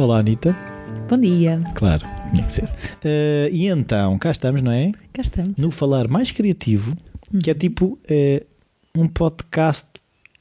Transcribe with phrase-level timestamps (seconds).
[0.00, 0.56] Olá, Anitta.
[1.10, 1.60] Bom dia.
[1.74, 2.64] Claro, tinha que ser.
[2.64, 4.92] Uh, e então, cá estamos, não é?
[5.12, 5.58] Cá estamos.
[5.58, 6.96] No Falar Mais Criativo,
[7.44, 8.46] que é tipo uh,
[8.96, 9.90] um podcast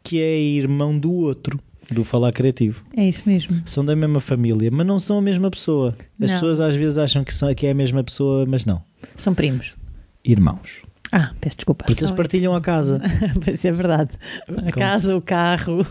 [0.02, 1.60] que é irmão do outro,
[1.92, 2.86] do Falar Criativo.
[2.96, 3.61] É isso mesmo.
[3.66, 5.94] São da mesma família, mas não são a mesma pessoa.
[6.18, 6.38] As Não.
[6.38, 8.82] pessoas às vezes acham que, são, que é a mesma pessoa, mas não.
[9.18, 9.76] São primos.
[10.23, 10.84] Irmãos.
[11.12, 11.84] Ah, peço desculpa.
[11.84, 13.01] Porque eles partilham a casa.
[13.43, 14.12] Pois é verdade.
[14.48, 14.71] A Como?
[14.71, 15.86] casa, o carro.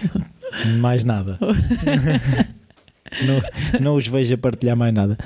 [0.80, 1.38] Mais nada.
[3.22, 5.16] não, não os vejo a partilhar mais nada.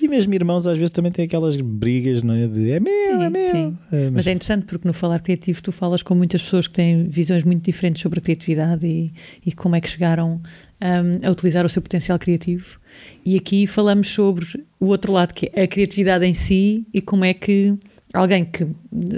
[0.00, 2.46] E mesmo irmãos às vezes também têm aquelas brigas, não é?
[2.46, 3.44] De é meu, Sim, é meu.
[3.44, 3.78] sim.
[3.90, 7.08] É, Mas é interessante porque no Falar Criativo tu falas com muitas pessoas que têm
[7.08, 9.12] visões muito diferentes sobre a criatividade e,
[9.44, 10.40] e como é que chegaram
[10.80, 12.78] hum, a utilizar o seu potencial criativo.
[13.24, 14.44] E aqui falamos sobre
[14.78, 17.74] o outro lado, que é a criatividade em si e como é que
[18.12, 18.66] alguém que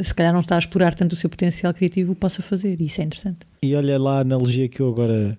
[0.04, 2.80] se calhar não está a explorar tanto o seu potencial criativo possa fazer.
[2.80, 3.38] Isso é interessante.
[3.62, 5.36] E olha lá a analogia que eu agora.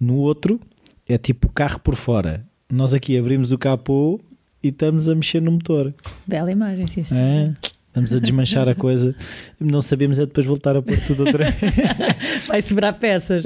[0.00, 0.60] No outro,
[1.08, 2.44] é tipo o carro por fora.
[2.70, 4.20] Nós aqui abrimos o capô
[4.62, 5.94] e estamos a mexer no motor.
[6.26, 7.16] Bela imagem, sim, sim.
[7.16, 7.52] É?
[7.88, 9.14] Estamos a desmanchar a coisa.
[9.60, 11.72] Não sabemos é depois voltar a pôr tudo outra vez.
[12.48, 13.44] Vai sobrar peças.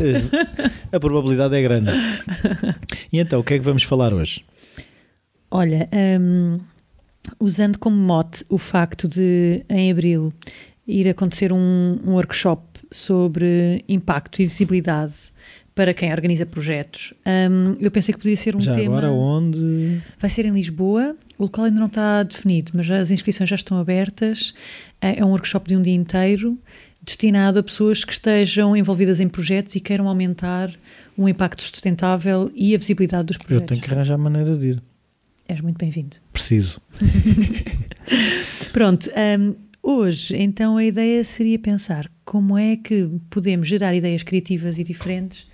[0.90, 1.90] A probabilidade é grande.
[3.12, 4.42] E então, o que é que vamos falar hoje?
[5.50, 5.86] Olha,
[6.18, 6.60] hum,
[7.38, 10.32] usando como mote o facto de, em abril,
[10.86, 15.14] ir acontecer um, um workshop sobre impacto e visibilidade
[15.78, 18.98] para quem organiza projetos, hum, eu pensei que podia ser um Já tema.
[18.98, 20.00] agora onde?
[20.18, 23.78] Vai ser em Lisboa, o local ainda não está definido, mas as inscrições já estão
[23.78, 24.52] abertas.
[25.00, 26.58] É é um workshop de um dia inteiro
[27.00, 30.74] destinado a pessoas que estejam envolvidas em projetos e queiram aumentar
[31.16, 33.68] o impacto sustentável e a visibilidade dos Eu projetos.
[33.68, 34.82] tenho que arranjar maneira de ir.
[35.46, 36.16] És muito bem-vindo.
[36.32, 36.80] Preciso.
[38.72, 44.76] Pronto, hum, hoje então a ideia seria pensar como é que podemos gerar ideias criativas
[44.76, 45.46] e diferentes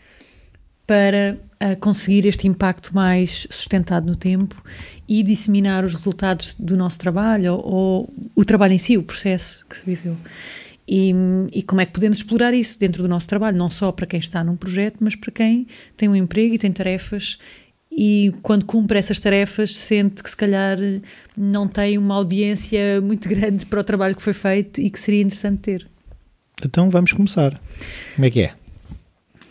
[0.87, 4.63] para ah, conseguir este impacto mais sustentado no tempo
[5.09, 9.65] e disseminar os resultados do nosso trabalho ou, ou o trabalho em si, o processo
[9.69, 10.17] que se viveu.
[10.87, 11.15] E,
[11.53, 14.21] e como é que podemos explorar isso dentro do nosso trabalho, não só para quem
[14.21, 17.39] está num projeto, mas para quem tem um emprego e tem tarefas
[17.97, 20.77] e quando cumpre essas tarefas sente que se calhar
[21.37, 25.23] não tem uma audiência muito grande para o trabalho que foi feito e que seria
[25.23, 25.89] interessante ter.
[26.63, 27.59] Então vamos começar.
[28.17, 28.55] Como é que é?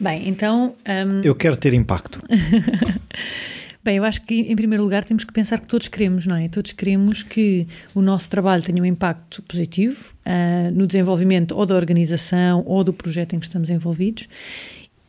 [0.03, 2.19] Bem, então, hum, Eu quero ter impacto.
[3.81, 6.49] bem, eu acho que em primeiro lugar temos que pensar que todos queremos, não é?
[6.49, 7.65] Todos queremos que
[7.95, 12.91] o nosso trabalho tenha um impacto positivo ah, no desenvolvimento ou da organização ou do
[12.91, 14.27] projeto em que estamos envolvidos.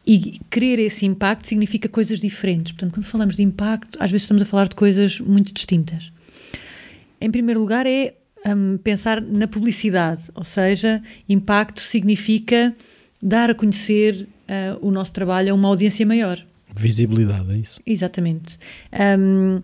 [0.07, 2.71] E querer esse impacto significa coisas diferentes.
[2.71, 6.13] Portanto, quando falamos de impacto, às vezes estamos a falar de coisas muito distintas.
[7.21, 8.15] Em primeiro lugar, é
[8.47, 12.73] hum, pensar na publicidade, ou seja, impacto significa
[13.21, 16.45] dar a conhecer ah, o nosso trabalho a uma audiência maior.
[16.75, 17.81] Visibilidade, é isso.
[17.87, 18.59] Exatamente.
[19.19, 19.63] Hum,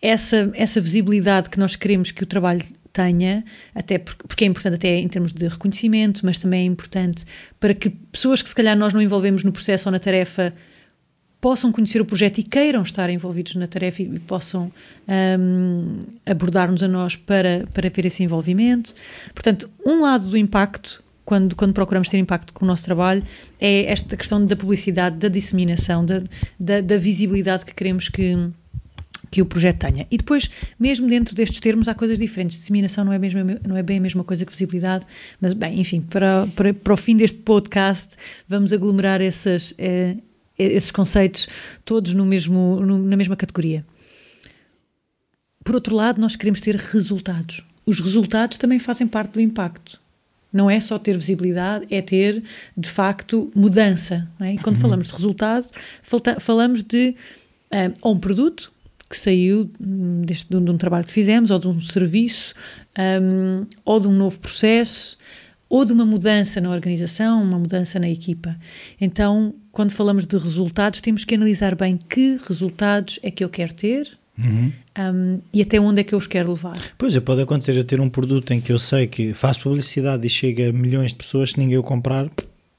[0.00, 2.60] essa, essa visibilidade que nós queremos que o trabalho
[2.92, 7.24] tenha, até porque, porque é importante até em termos de reconhecimento, mas também é importante
[7.58, 10.52] para que pessoas que se calhar nós não envolvemos no processo ou na tarefa
[11.40, 14.70] possam conhecer o projeto e queiram estar envolvidos na tarefa e possam
[15.08, 18.94] hum, abordar-nos a nós para, para ver esse envolvimento.
[19.32, 23.22] Portanto, um lado do impacto, quando, quando procuramos ter impacto com o nosso trabalho,
[23.60, 26.24] é esta questão da publicidade, da disseminação, da,
[26.58, 28.34] da, da visibilidade que queremos que,
[29.30, 30.08] que o projeto tenha.
[30.10, 32.58] E depois, mesmo dentro destes termos, há coisas diferentes.
[32.58, 35.06] Disseminação não é, mesmo, não é bem a mesma coisa que visibilidade,
[35.40, 38.08] mas, bem, enfim, para, para, para o fim deste podcast,
[38.48, 40.16] vamos aglomerar essas, eh,
[40.58, 41.46] esses conceitos
[41.84, 43.86] todos no mesmo, no- na mesma categoria.
[45.62, 47.64] Por outro lado, nós queremos ter resultados.
[47.86, 50.00] Os resultados também fazem parte do impacto.
[50.52, 52.42] Não é só ter visibilidade, é ter,
[52.76, 54.28] de facto, mudança.
[54.40, 54.54] é?
[54.54, 55.66] E quando falamos de resultado,
[56.40, 57.14] falamos de
[57.70, 58.72] ah, ou um produto
[59.08, 62.54] que saiu hum, deste, de, um, de um trabalho que fizemos, ou de um serviço,
[62.98, 65.18] hum, ou de um novo processo,
[65.68, 68.56] ou de uma mudança na organização, uma mudança na equipa.
[69.00, 73.72] Então, quando falamos de resultados, temos que analisar bem que resultados é que eu quero
[73.72, 76.78] ter hum, e até onde é que eu os quero levar.
[76.98, 80.26] Pois é, pode acontecer eu ter um produto em que eu sei que faço publicidade
[80.26, 82.28] e chega a milhões de pessoas, se ninguém o comprar,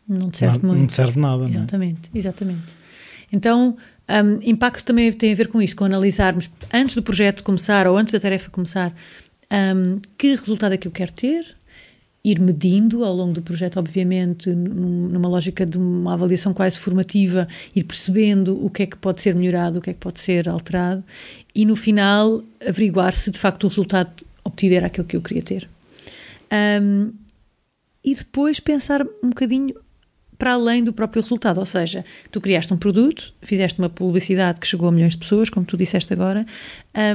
[0.08, 0.80] Não te serve não, muito.
[0.80, 1.38] não te serve nada.
[1.44, 1.50] Não é?
[1.50, 2.62] Exatamente, exatamente.
[3.32, 3.78] Então,
[4.10, 7.98] hum, impacto também tem a ver com isto, com analisarmos antes do projeto começar ou
[7.98, 8.94] antes da tarefa começar,
[9.52, 11.46] hum, que resultado é que eu quero ter,
[12.24, 17.48] ir medindo ao longo do projeto, obviamente, num- numa lógica de uma avaliação quase formativa,
[17.76, 20.48] ir percebendo o que é que pode ser melhorado, o que é que pode ser
[20.48, 21.04] alterado,
[21.54, 24.12] e no final averiguar se de facto o resultado
[24.44, 25.68] obtido era aquilo que eu queria ter.
[26.82, 27.12] Hum,
[28.04, 29.76] e depois pensar um bocadinho
[30.38, 31.60] para além do próprio resultado.
[31.60, 35.52] Ou seja, tu criaste um produto, fizeste uma publicidade que chegou a milhões de pessoas,
[35.52, 36.48] como tu disseste agora.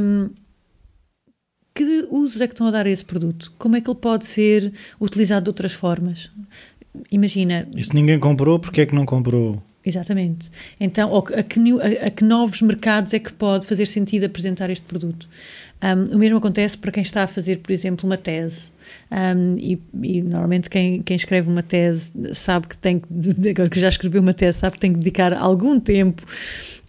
[0.00, 0.30] Um,
[1.76, 3.52] que usos é que estão a dar a esse produto?
[3.58, 6.30] Como é que ele pode ser utilizado de outras formas?
[7.12, 7.68] Imagina.
[7.76, 9.62] E se ninguém comprou, porque é que não comprou?
[9.84, 10.50] Exatamente.
[10.80, 11.60] Então, a que,
[12.04, 15.28] a, que, novos mercados é que pode fazer sentido apresentar este produto?
[15.80, 18.70] Um, o mesmo acontece para quem está a fazer, por exemplo, uma tese.
[19.12, 23.06] Um, e, e, normalmente quem, quem, escreve uma tese sabe que tem que,
[23.50, 26.24] agora que já escreveu uma tese, sabe que tem que dedicar algum tempo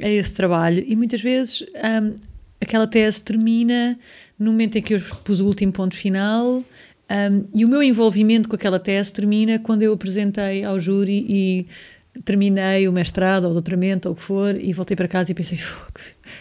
[0.02, 0.84] a esse trabalho.
[0.88, 2.16] E muitas vezes um,
[2.60, 3.98] aquela tese termina
[4.38, 6.64] no momento em que eu pus o último ponto final.
[7.10, 11.68] Um, e o meu envolvimento com aquela tese termina quando eu apresentei ao júri e
[12.26, 15.34] terminei o mestrado ou o doutoramento ou o que for e voltei para casa e
[15.34, 15.60] pensei,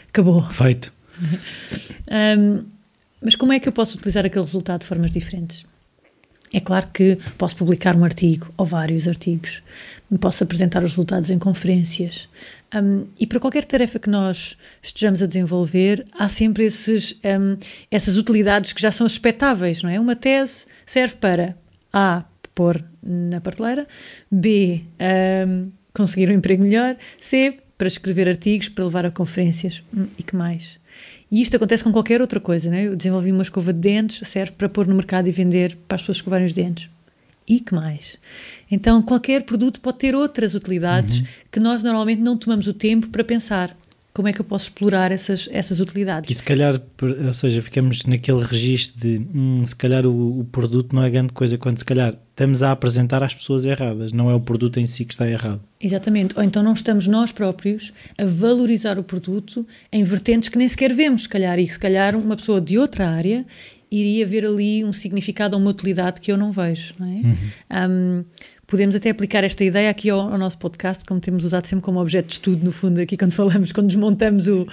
[0.08, 0.42] acabou.
[0.50, 0.92] Feito.
[2.38, 2.64] um,
[3.22, 5.64] mas como é que eu posso utilizar aquele resultado de formas diferentes?
[6.52, 9.62] É claro que posso publicar um artigo ou vários artigos,
[10.20, 12.28] posso apresentar os resultados em conferências.
[12.82, 17.56] Um, e para qualquer tarefa que nós estejamos a desenvolver, há sempre esses, um,
[17.90, 19.98] essas utilidades que já são expectáveis, não é?
[19.98, 21.56] Uma tese serve para
[21.92, 22.24] A.
[22.54, 23.86] pôr na prateleira,
[24.30, 24.82] B.
[25.46, 27.58] Um, conseguir um emprego melhor, C.
[27.78, 30.78] para escrever artigos, para levar a conferências hum, e que mais?
[31.30, 32.86] E isto acontece com qualquer outra coisa, né?
[32.86, 36.02] Eu desenvolvi uma escova de dentes, serve para pôr no mercado e vender para as
[36.02, 36.88] pessoas escovarem os dentes.
[37.48, 38.16] E que mais?
[38.70, 41.26] Então, qualquer produto pode ter outras utilidades uhum.
[41.52, 43.76] que nós normalmente não tomamos o tempo para pensar
[44.16, 46.30] como é que eu posso explorar essas, essas utilidades.
[46.30, 46.80] E se calhar,
[47.26, 51.34] ou seja, ficamos naquele registro de hum, se calhar o, o, produto não é grande
[51.34, 54.86] coisa, quando se calhar estamos a apresentar às pessoas erradas, não é o produto em
[54.86, 55.60] si que está errado.
[55.78, 60.68] Exatamente, ou então não estamos nós próprios a valorizar o produto em vertentes que nem
[60.68, 63.44] sequer vemos, se calhar, e se calhar uma pessoa de outra área
[63.90, 67.10] iria ver ali um significado ou uma utilidade que eu não vejo, não é?
[67.10, 67.36] Uhum.
[67.90, 68.24] Um,
[68.66, 72.00] podemos até aplicar esta ideia aqui ao, ao, nosso podcast, como temos usado sempre como
[72.00, 74.66] objeto de estudo, no fundo, aqui quando falamos, quando desmontamos o,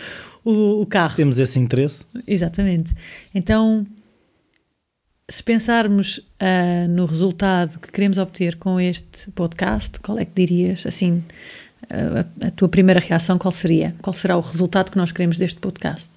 [0.44, 1.16] o, o carro.
[1.16, 2.02] Temos esse interesse.
[2.28, 2.92] Exatamente.
[3.34, 3.86] Então,
[5.30, 10.86] se pensarmos uh, no resultado que queremos obter com este podcast, qual é que dirias,
[10.86, 11.24] assim,
[11.90, 13.96] a, a tua primeira reação, qual seria?
[14.02, 16.10] Qual será o resultado que nós queremos deste podcast?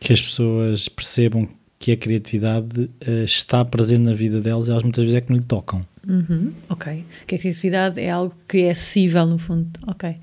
[0.00, 1.48] Que as pessoas percebam
[1.80, 5.30] que a criatividade uh, está presente na vida delas e elas muitas vezes é que
[5.30, 5.84] não lhe tocam.
[6.06, 7.04] Uhum, ok.
[7.26, 9.68] Que a criatividade é algo que é acessível, no fundo.
[9.86, 10.14] Ok.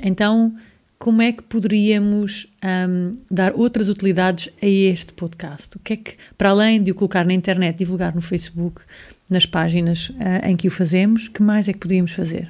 [0.00, 0.54] Então,
[0.96, 2.46] como é que poderíamos
[2.88, 5.76] um, dar outras utilidades a este podcast?
[5.76, 8.82] O que é que, para além de o colocar na internet, divulgar no Facebook,
[9.28, 12.48] nas páginas uh, em que o fazemos, que mais é que podíamos fazer?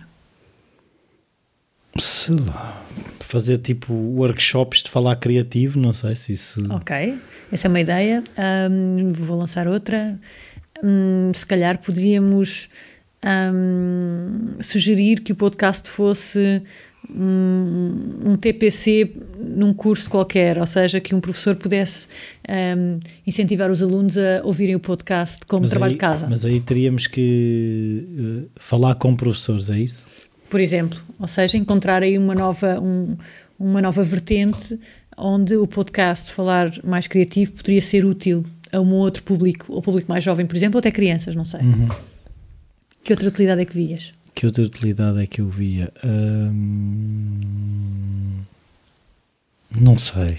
[1.99, 2.83] Sei lá.
[3.21, 6.61] Fazer tipo workshops de falar criativo, não sei se isso.
[6.73, 7.19] Ok,
[7.51, 8.23] essa é uma ideia.
[8.71, 10.19] Um, vou lançar outra.
[10.83, 12.69] Um, se calhar poderíamos
[13.25, 16.63] um, sugerir que o podcast fosse
[17.11, 22.09] um, um, TPC num curso qualquer, ou seja, que um professor pudesse
[23.27, 26.27] incentivar os alunos a ouvirem o podcast como mas trabalho aí, de casa.
[26.29, 28.07] Mas aí teríamos que
[28.47, 30.05] uh, falar com professores, é isso?
[30.55, 33.17] Por exemplo, ou seja, encontrar aí uma nova, um,
[33.59, 34.79] uma nova vertente
[35.17, 40.09] onde o podcast Falar Mais Criativo poderia ser útil a um outro público, ou público
[40.09, 41.59] mais jovem, por exemplo, ou até crianças, não sei.
[41.59, 41.89] Uhum.
[43.03, 44.15] Que outra utilidade é que vias?
[44.33, 45.93] Que outra utilidade é que eu via?
[46.05, 46.61] Hum...
[49.77, 50.39] Não sei.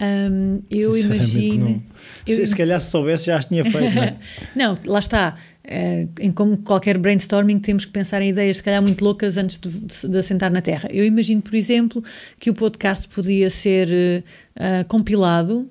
[0.00, 1.82] Um, eu imagino.
[2.26, 2.34] Eu...
[2.34, 3.94] Se, se calhar se soubesse já as tinha feito.
[3.94, 4.16] Não, é?
[4.56, 5.36] não lá está.
[5.68, 9.58] Uh, em como qualquer brainstorming, temos que pensar em ideias, se calhar, muito loucas antes
[9.58, 10.88] de, de, de assentar na Terra.
[10.90, 12.02] Eu imagino, por exemplo,
[12.40, 14.24] que o podcast podia ser
[14.56, 15.68] uh, compilado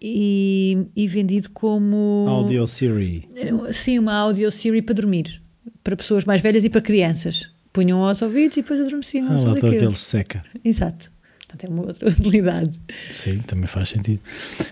[0.00, 2.26] e, e, vendido como.
[2.28, 3.28] Audio Siri.
[3.72, 5.42] Sim, uma audio Siri para dormir.
[5.84, 7.50] Para pessoas mais velhas e para crianças.
[7.72, 9.28] Punham aos ouvidos e depois adormeciam.
[9.28, 10.44] Ah, lá aquele seca.
[10.64, 11.11] Exato.
[11.52, 12.80] Portanto, é uma outra utilidade.
[13.14, 14.20] Sim, também faz sentido.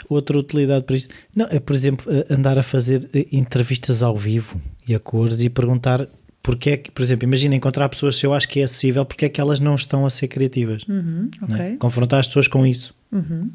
[0.08, 4.60] Outra utilidade para isto não, é, por exemplo, andar a fazer eh, entrevistas ao vivo
[4.88, 6.08] e a cores e perguntar
[6.42, 9.26] porque é que, por exemplo, imagina encontrar pessoas se eu acho que é acessível, porque
[9.26, 10.84] é que elas não estão a ser criativas.
[10.88, 11.44] Uhum, é?
[11.44, 11.76] okay.
[11.76, 12.94] Confrontar as pessoas com isso.
[13.12, 13.50] Uhum,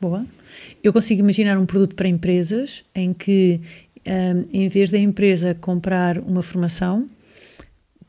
[0.00, 0.24] boa.
[0.82, 3.60] Eu consigo imaginar um produto para empresas em que,
[4.06, 7.06] um, em vez da empresa comprar uma formação,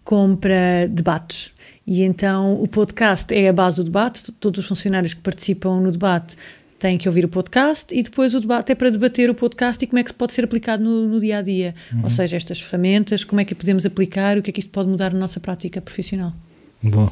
[0.03, 1.51] compra debates
[1.85, 5.91] e então o podcast é a base do debate, todos os funcionários que participam no
[5.91, 6.35] debate
[6.79, 9.87] têm que ouvir o podcast e depois o debate é para debater o podcast e
[9.87, 11.75] como é que pode ser aplicado no, no dia a dia.
[11.91, 12.03] Uhum.
[12.03, 14.89] Ou seja, estas ferramentas, como é que podemos aplicar, o que é que isto pode
[14.89, 16.33] mudar na nossa prática profissional.
[16.81, 17.11] Bom.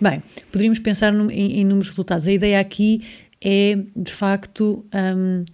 [0.00, 2.26] Bem, poderíamos pensar em, em números resultados.
[2.26, 3.02] A ideia aqui
[3.40, 5.44] é, de facto, um,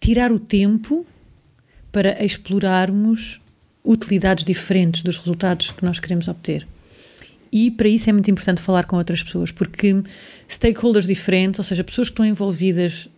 [0.00, 1.06] tirar o tempo
[1.92, 3.40] para explorarmos
[3.84, 6.66] utilidades diferentes dos resultados que nós queremos obter.
[7.52, 10.02] E para isso é muito importante falar com outras pessoas, porque
[10.48, 13.08] stakeholders diferentes, ou seja, pessoas que estão envolvidas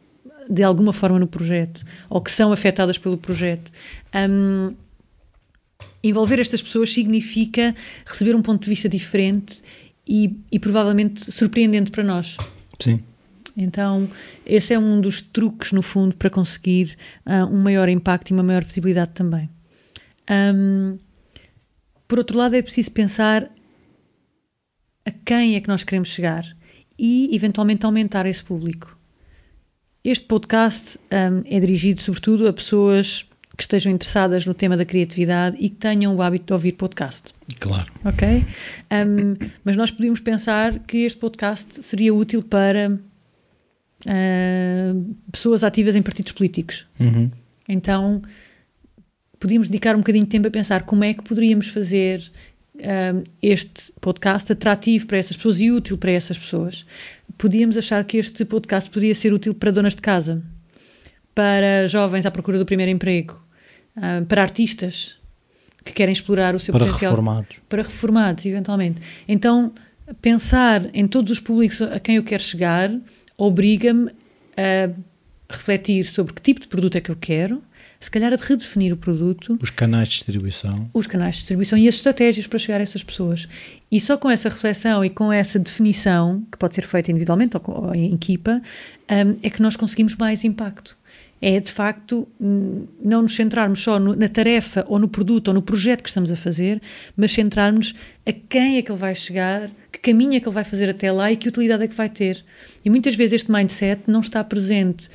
[0.49, 3.71] de alguma forma no projeto ou que são afetadas pelo projeto,
[4.15, 4.75] um,
[6.03, 9.61] envolver estas pessoas significa receber um ponto de vista diferente
[10.07, 12.37] e, e provavelmente surpreendente para nós.
[12.81, 13.01] Sim.
[13.57, 14.09] Então,
[14.47, 18.43] esse é um dos truques, no fundo, para conseguir uh, um maior impacto e uma
[18.43, 19.49] maior visibilidade também.
[20.31, 20.99] Um,
[22.07, 23.51] por outro lado, é preciso pensar
[25.05, 26.45] a quem é que nós queremos chegar
[26.99, 28.99] e, eventualmente, aumentar esse público.
[30.05, 33.27] Este podcast um, é dirigido, sobretudo, a pessoas
[33.57, 37.35] que estejam interessadas no tema da criatividade e que tenham o hábito de ouvir podcast.
[37.61, 37.93] Claro.
[38.05, 38.45] Ok?
[38.91, 42.99] Um, mas nós podíamos pensar que este podcast seria útil para
[44.07, 46.87] uh, pessoas ativas em partidos políticos.
[46.99, 47.31] Uhum.
[47.69, 48.23] Então,
[49.43, 52.23] podíamos dedicar um bocadinho de tempo a pensar como é que poderíamos fazer
[52.77, 56.87] um, este podcast atrativo para essas pessoas e útil para essas pessoas.
[57.37, 60.41] Podíamos achar que este podcast poderia ser útil para donas de casa,
[61.35, 63.37] para jovens à procura do primeiro emprego,
[63.97, 65.17] um, para artistas
[65.85, 67.11] que querem explorar o seu para potencial.
[67.11, 67.57] Reformados.
[67.69, 69.03] Para reformados, eventualmente.
[69.27, 69.73] Então,
[70.21, 72.93] pensar em todos os públicos a quem eu quero chegar
[73.37, 74.09] obriga-me
[74.57, 74.89] a
[75.53, 77.61] refletir sobre que tipo de produto é que eu quero,
[78.03, 79.57] se calhar a redefinir o produto.
[79.63, 80.91] Os canais de distribuição.
[80.93, 83.49] Os canais de distribuição e as estratégias para chegar a essas pessoas.
[83.91, 87.95] E só com essa reflexão e com essa definição, que pode ser feita individualmente ou
[87.95, 88.61] em equipa,
[89.09, 90.99] um, é que nós conseguimos mais impacto.
[91.41, 95.63] É, de facto, não nos centrarmos só no, na tarefa ou no produto ou no
[95.63, 96.81] projeto que estamos a fazer,
[97.17, 97.95] mas centrarmos
[98.27, 101.11] a quem é que ele vai chegar, que caminho é que ele vai fazer até
[101.11, 102.45] lá e que utilidade é que vai ter.
[102.85, 105.09] E muitas vezes este mindset não está presente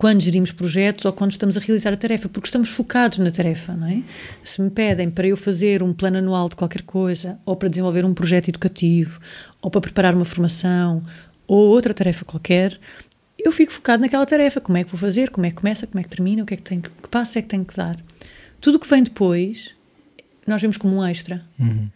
[0.00, 3.74] quando gerimos projetos ou quando estamos a realizar a tarefa, porque estamos focados na tarefa,
[3.74, 4.02] não é?
[4.42, 8.02] Se me pedem para eu fazer um plano anual de qualquer coisa, ou para desenvolver
[8.06, 9.20] um projeto educativo,
[9.60, 11.04] ou para preparar uma formação,
[11.46, 12.80] ou outra tarefa qualquer,
[13.38, 14.58] eu fico focado naquela tarefa.
[14.58, 15.28] Como é que vou fazer?
[15.28, 15.86] Como é que começa?
[15.86, 16.44] Como é que termina?
[16.44, 16.80] O que é que tenho?
[16.80, 17.98] Que passo é que tenho que dar?
[18.58, 19.74] Tudo o que vem depois,
[20.46, 21.44] nós vemos como um extra.
[21.58, 21.90] Uhum.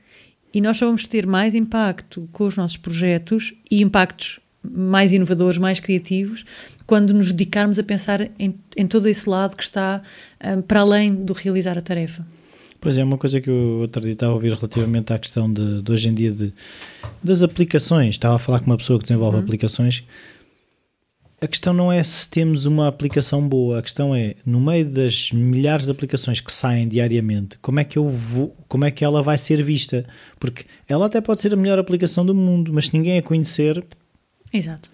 [0.52, 5.59] E nós só vamos ter mais impacto com os nossos projetos e impactos mais inovadores,
[5.59, 6.44] mais criativos,
[6.87, 10.02] quando nos dedicarmos a pensar em, em todo esse lado que está
[10.44, 12.25] um, para além do realizar a tarefa.
[12.80, 15.80] Pois é, uma coisa que eu outro dia estava a ouvir relativamente à questão de,
[15.80, 16.52] de hoje em dia de,
[17.23, 18.11] das aplicações.
[18.11, 19.42] Estava a falar com uma pessoa que desenvolve uhum.
[19.42, 20.04] aplicações.
[21.40, 25.30] A questão não é se temos uma aplicação boa, a questão é, no meio das
[25.33, 29.23] milhares de aplicações que saem diariamente, como é que eu vou, como é que ela
[29.23, 30.06] vai ser vista?
[30.38, 33.83] Porque ela até pode ser a melhor aplicação do mundo, mas se ninguém a conhecer,
[34.54, 34.88] Exato.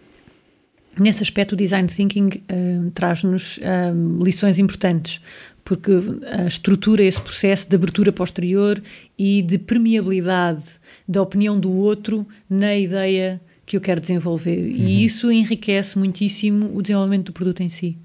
[0.99, 5.21] Nesse aspecto, o design thinking uh, traz-nos uh, lições importantes,
[5.63, 8.83] porque uh, estrutura esse processo de abertura posterior
[9.17, 10.65] e de permeabilidade
[11.07, 14.59] da opinião do outro na ideia que eu quero desenvolver.
[14.59, 14.67] Uhum.
[14.67, 17.97] E isso enriquece muitíssimo o desenvolvimento do produto em si.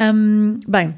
[0.00, 0.94] Um, bem,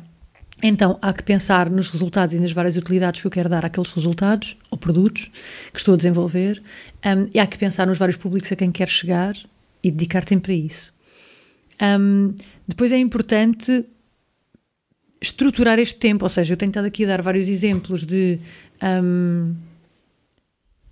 [0.63, 3.91] então há que pensar nos resultados e nas várias utilidades que eu quero dar àqueles
[3.91, 5.29] resultados ou produtos
[5.73, 6.63] que estou a desenvolver
[7.05, 9.37] um, e há que pensar nos vários públicos a quem quer chegar
[9.83, 10.93] e dedicar tempo para isso.
[11.81, 12.35] Um,
[12.67, 13.85] depois é importante
[15.21, 18.39] estruturar este tempo, ou seja, eu tenho estado aqui a dar vários exemplos de
[18.83, 19.55] um,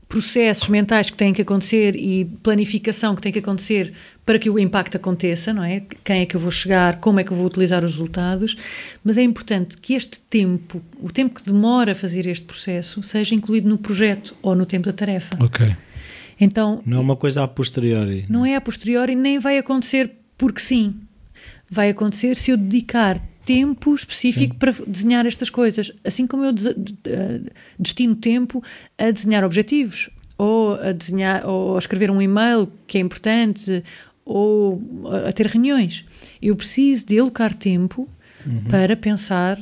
[0.09, 3.95] processos mentais que têm que acontecer e planificação que tem que acontecer
[4.25, 5.83] para que o impacto aconteça, não é?
[6.03, 8.57] Quem é que eu vou chegar, como é que eu vou utilizar os resultados,
[9.03, 13.35] mas é importante que este tempo, o tempo que demora a fazer este processo, seja
[13.35, 15.37] incluído no projeto ou no tempo da tarefa.
[15.45, 15.77] Ok.
[16.41, 18.25] Então, não é uma coisa a posteriori.
[18.29, 20.95] Não é a posteriori, nem vai acontecer porque sim.
[21.71, 24.59] Vai acontecer se eu dedicar tempo específico sim.
[24.59, 25.93] para desenhar estas coisas.
[26.05, 26.53] Assim como eu
[27.79, 28.63] destino tempo
[28.99, 33.85] a desenhar objetivos, ou a desenhar, ou a escrever um e-mail que é importante,
[34.25, 34.81] ou
[35.27, 36.05] a ter reuniões.
[36.41, 38.09] Eu preciso de alocar tempo
[38.47, 38.65] uhum.
[38.65, 39.61] para pensar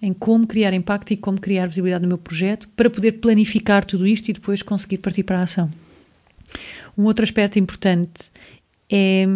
[0.00, 4.06] em como criar impacto e como criar visibilidade no meu projeto, para poder planificar tudo
[4.06, 5.70] isto e depois conseguir partir para a ação.
[6.96, 8.12] Um outro aspecto importante
[8.90, 9.26] é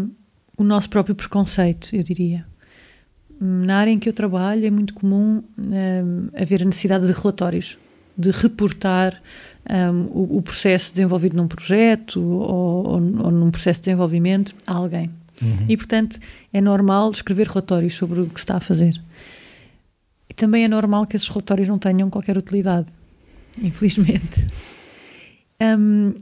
[0.56, 2.46] o nosso próprio preconceito, eu diria.
[3.40, 7.78] Na área em que eu trabalho é muito comum um, haver a necessidade de relatórios,
[8.16, 9.22] de reportar
[9.68, 14.72] um, o, o, processo desenvolvido num projeto ou, ou, ou, num processo de desenvolvimento a
[14.72, 15.10] alguém.
[15.40, 15.66] Uhum.
[15.68, 16.18] E, portanto,
[16.52, 19.00] é normal escrever relatórios sobre o que se está a fazer.
[20.28, 22.88] E também é normal que esses relatórios não tenham qualquer utilidade,
[23.62, 24.48] infelizmente.
[25.60, 26.14] Um,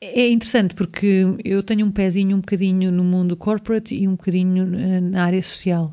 [0.00, 4.64] é interessante porque eu tenho um pezinho um bocadinho no mundo corporate e um bocadinho
[5.02, 5.92] na área social.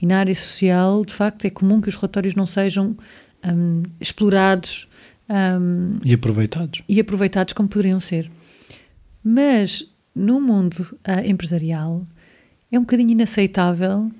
[0.00, 2.96] E na área social, de facto, é comum que os relatórios não sejam
[3.44, 4.88] um, explorados
[5.28, 6.82] um, e aproveitados.
[6.88, 8.30] E aproveitados como poderiam ser.
[9.22, 12.06] Mas no mundo uh, empresarial
[12.70, 14.10] é um bocadinho inaceitável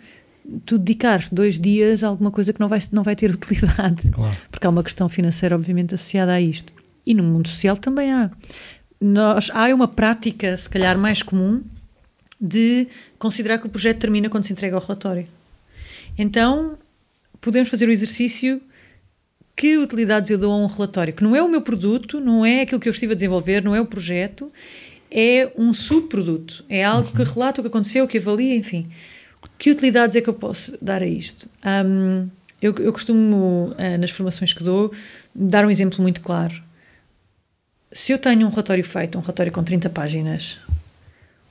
[0.65, 4.11] tu dedicares dois dias a alguma coisa que não vai, não vai ter utilidade.
[4.11, 4.37] Claro.
[4.51, 6.73] Porque há uma questão financeira, obviamente, associada a isto.
[7.05, 8.31] E no mundo social também há.
[9.01, 11.63] Nós, há uma prática, se calhar, mais comum
[12.41, 15.27] de considerar que o projeto termina quando se entrega o relatório.
[16.19, 16.79] Então,
[17.41, 18.61] podemos fazer o exercício
[19.57, 22.61] que utilidades eu dou a um relatório, que não é o meu produto, não é
[22.61, 24.53] aquilo que eu estive a desenvolver, não é o projeto,
[25.11, 28.87] é um subproduto, é algo que relata o que aconteceu, o que avalia, enfim.
[29.59, 31.49] Que utilidades é que eu posso dar a isto?
[31.65, 32.29] Um,
[32.61, 34.93] eu, eu, costumo, uh, nas formações que dou,
[35.35, 36.63] dar um exemplo muito claro.
[37.91, 40.59] Se eu tenho um relatório feito, um relatório com 30 páginas,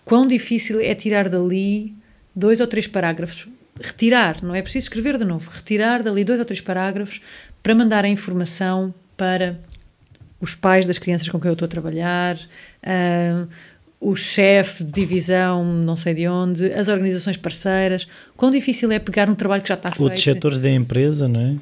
[0.03, 1.95] quão difícil é tirar dali
[2.35, 3.47] dois ou três parágrafos?
[3.79, 7.19] Retirar, não é preciso escrever de novo, retirar dali dois ou três parágrafos
[7.61, 9.59] para mandar a informação para
[10.39, 13.47] os pais das crianças com quem eu estou a trabalhar, uh,
[13.99, 18.07] o chefe de divisão, não sei de onde, as organizações parceiras.
[18.37, 20.03] Quão difícil é pegar um trabalho que já está feito.
[20.03, 21.55] Outros setores da empresa, não é?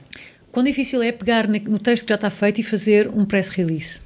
[0.51, 4.01] Quão difícil é pegar no texto que já está feito e fazer um press release.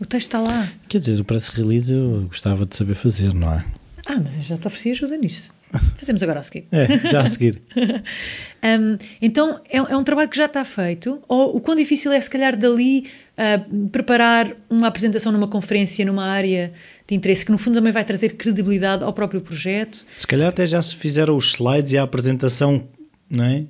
[0.00, 0.68] O texto está lá.
[0.88, 3.64] Quer dizer, o press release eu gostava de saber fazer, não é?
[4.06, 5.50] Ah, mas eu já te ofereci ajuda nisso.
[5.96, 6.66] Fazemos agora a seguir.
[6.70, 7.62] É, já a seguir.
[8.62, 12.20] um, então, é, é, um trabalho que já está feito, ou o quão difícil é,
[12.20, 16.72] se calhar, dali uh, preparar uma apresentação numa conferência, numa área
[17.06, 20.04] de interesse, que no fundo também vai trazer credibilidade ao próprio projeto.
[20.18, 22.88] Se calhar até já se fizeram os slides e a apresentação,
[23.30, 23.64] não é?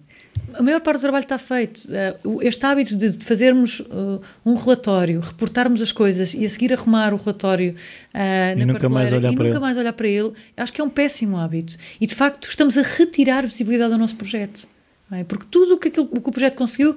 [0.54, 1.88] A maior parte do trabalho está feito.
[1.90, 7.14] Eh, este hábito de fazermos uh, um relatório, reportarmos as coisas e a seguir arrumar
[7.14, 7.74] o relatório
[8.14, 10.84] uh, e nunca mais olhar e para nunca mais olhar para ele, acho que é
[10.84, 11.76] um péssimo hábito.
[12.00, 14.66] E de facto estamos a retirar visibilidade ao nosso projeto.
[15.10, 15.24] É?
[15.24, 16.96] Porque tudo o que, aquilo, o que o projeto conseguiu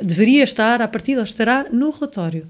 [0.00, 2.46] deveria estar, à partida, ou estará no relatório.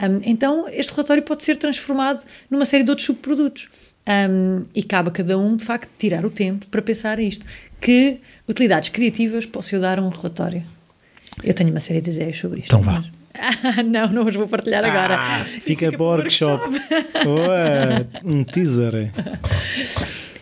[0.00, 3.68] Um, então este relatório pode ser transformado numa série de outros subprodutos.
[4.04, 7.46] Um, e cabe a cada um, de facto, tirar o tempo para pensar isto.
[7.80, 8.18] Que
[8.52, 10.62] utilidades criativas posso eu dar um relatório?
[11.42, 12.68] Eu tenho uma série de ideias sobre isto.
[12.68, 13.00] Então vá.
[13.00, 13.22] Mas...
[13.34, 15.16] Ah, não, não os vou partilhar agora.
[15.18, 16.64] Ah, fica, para o workshop.
[17.26, 19.10] Ué, um teaser.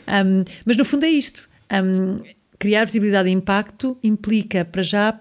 [0.09, 1.49] Um, mas no fundo é isto.
[1.73, 2.21] Um,
[2.59, 5.19] criar visibilidade e impacto implica, para já,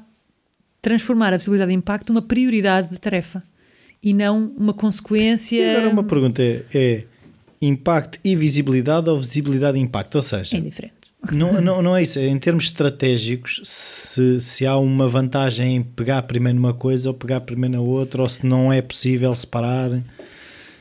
[0.81, 3.43] transformar a visibilidade e impacto numa prioridade de tarefa
[4.01, 5.61] e não uma consequência.
[5.61, 7.03] E agora uma pergunta é, é
[7.61, 10.15] impacto e visibilidade ou visibilidade e impacto?
[10.15, 10.98] Ou seja, é diferente.
[11.31, 12.17] Não, não, não é isso.
[12.17, 17.13] É em termos estratégicos, se, se há uma vantagem em pegar primeiro numa coisa ou
[17.13, 20.01] pegar primeiro na outra, ou se não é possível separar.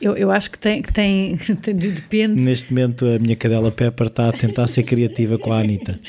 [0.01, 1.35] Eu, eu acho que tem, que tem,
[1.75, 2.41] depende.
[2.41, 5.99] Neste momento a minha cadela Pepper está a tentar ser criativa com a Anitta.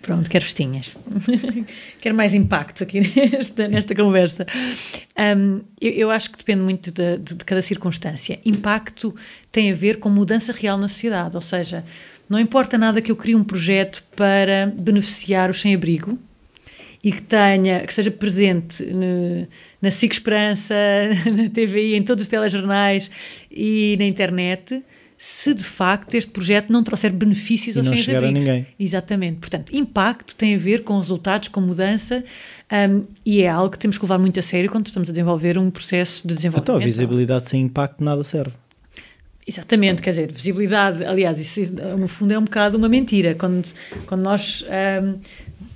[0.00, 0.96] Pronto, quero festinhas.
[2.00, 4.44] quero mais impacto aqui nesta, nesta conversa.
[5.16, 8.40] Um, eu, eu, acho que depende muito de, de, de cada circunstância.
[8.44, 9.14] Impacto
[9.52, 11.84] tem a ver com mudança real na sociedade, ou seja,
[12.32, 16.18] não importa nada que eu crie um projeto para beneficiar os sem-abrigo
[17.04, 19.46] e que tenha, que esteja presente no,
[19.82, 20.74] na SIC Esperança,
[21.30, 23.10] na TVI, em todos os telejornais
[23.50, 24.82] e na internet,
[25.18, 28.30] se de facto este projeto não trouxer benefícios e aos sem-abrigos.
[28.30, 28.66] a ninguém.
[28.80, 29.38] Exatamente.
[29.38, 32.24] Portanto, impacto tem a ver com resultados, com mudança
[32.90, 35.58] um, e é algo que temos que levar muito a sério quando estamos a desenvolver
[35.58, 36.70] um processo de desenvolvimento.
[36.70, 38.54] Então, a visibilidade sem impacto nada serve.
[39.52, 41.60] Exatamente, quer dizer, visibilidade, aliás, isso
[41.98, 43.34] no fundo é um bocado uma mentira.
[43.34, 43.68] Quando,
[44.06, 44.64] quando nós,
[45.02, 45.18] um,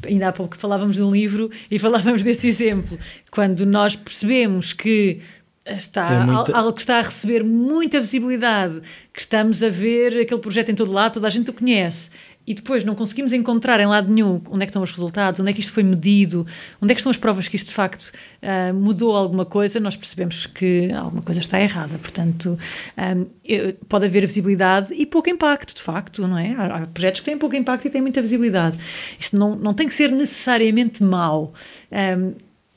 [0.08, 2.98] ainda há pouco falávamos de um livro e falávamos desse exemplo,
[3.30, 5.20] quando nós percebemos que
[5.66, 6.56] está é muita...
[6.56, 8.80] algo que está a receber muita visibilidade,
[9.12, 12.08] que estamos a ver aquele projeto em todo lado, toda a gente o conhece,
[12.46, 15.50] e depois não conseguimos encontrar em lado nenhum onde é que estão os resultados, onde
[15.50, 16.46] é que isto foi medido,
[16.80, 19.96] onde é que estão as provas que isto de facto uh, mudou alguma coisa, nós
[19.96, 21.98] percebemos que alguma coisa está errada.
[21.98, 22.58] Portanto,
[22.96, 26.52] um, pode haver visibilidade e pouco impacto, de facto, não é?
[26.52, 28.78] Há, projetos que têm pouco impacto e têm muita visibilidade.
[29.18, 31.52] Isso não, não tem que ser necessariamente mau.
[31.90, 32.34] Um,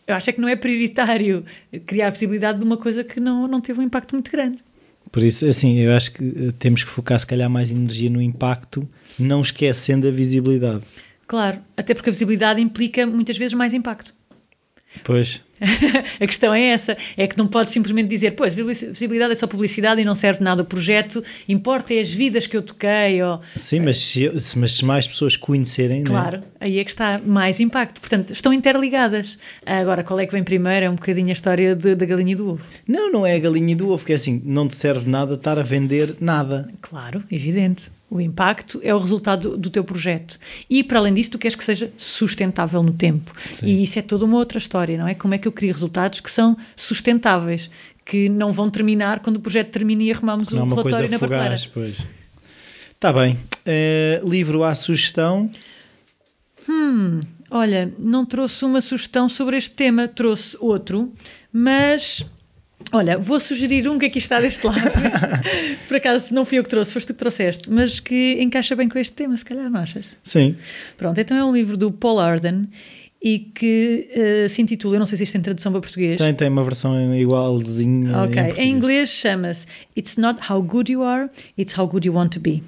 [0.08, 1.46] eu acho é que não é prioritário
[1.86, 4.58] criar visibilidade de uma coisa que não, não teve um impacto muito grande.
[5.12, 8.22] Por isso, assim, eu acho que eh, temos que focar se calhar mais energia no
[8.22, 10.84] impacto, não esquecendo a visibilidade.
[11.28, 14.14] Claro, até porque a visibilidade implica muitas vezes mais impacto.
[15.04, 15.42] Pois.
[16.20, 20.02] a questão é essa, é que não podes simplesmente dizer, pois, visibilidade é só publicidade
[20.02, 23.22] e não serve nada o projeto, importa é as vidas que eu toquei.
[23.22, 23.42] Ou...
[23.56, 26.04] Sim, mas se, mas se mais pessoas conhecerem.
[26.04, 26.44] Claro, né?
[26.60, 28.00] aí é que está mais impacto.
[28.00, 29.38] Portanto, estão interligadas.
[29.66, 30.86] Agora, qual é que vem primeiro?
[30.86, 32.64] É um bocadinho a história de, da galinha e do ovo.
[32.88, 35.36] Não, não é a galinha e do ovo, porque é assim, não te serve nada
[35.36, 36.70] estar a vender nada.
[36.82, 37.92] Claro, evidente.
[38.10, 40.40] O impacto é o resultado do, teu projeto.
[40.70, 43.32] E, para além disso, tu queres que seja sustentável no tempo.
[43.52, 43.68] Sim.
[43.68, 45.14] E isso é toda uma outra história, não é?
[45.14, 47.70] Como é que eu crio resultados que são sustentáveis,
[48.04, 51.12] que não vão terminar quando o projeto termina e arrumamos Não é o uma relatório
[51.12, 51.56] na prateleira.
[51.56, 53.38] Está bem.
[53.66, 55.50] Eh, livro à sugestão.
[57.52, 61.12] Olha, não trouxe uma sugestão sobre este tema, trouxe outro,
[61.52, 62.24] mas
[62.92, 64.80] olha, vou sugerir um que aqui está deste lado.
[65.88, 68.90] Por acaso não fui eu que trouxe, foste tu que trouxeste, mas que encaixa bem
[68.90, 70.06] com este tema, se calhar não achas?
[70.24, 70.56] Sim.
[70.98, 72.68] Pronto, então é um livro do Paul Arden
[73.22, 76.18] e que eh, se intitula, eu não sei se isto tem tradução para português.
[76.18, 78.18] Tem, tem uma versão igualzinha.
[78.24, 78.68] Ok, em, português.
[78.68, 79.66] inglês chama-se
[79.98, 82.64] It's Not How Good You Are, It's How Good You Want to Be.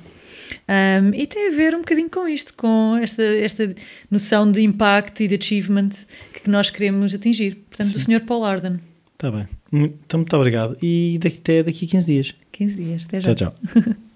[0.68, 3.74] Um, e tem a ver um bocadinho com isto, com esta, esta
[4.10, 5.90] noção de impacto e de achievement
[6.34, 7.64] que nós queremos atingir.
[7.70, 8.26] Portanto, do Sr.
[8.26, 8.80] Paul Arden.
[9.22, 9.48] Está bem.
[9.72, 10.76] Muito- Então, muito obrigado.
[10.82, 12.34] E daqui, até daqui a 15 dias.
[12.52, 13.36] 15 dias, até já.
[13.36, 13.94] Tchau, tchau.